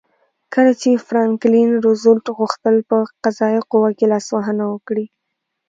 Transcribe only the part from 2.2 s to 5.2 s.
غوښتل په قضایه قوه کې لاسوهنه وکړي.